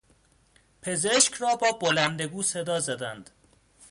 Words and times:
پزشک 0.81 1.33
را 1.33 1.55
با 1.55 1.71
بلندگو 1.71 2.43
صدا 2.43 2.79
زدند. 2.79 3.29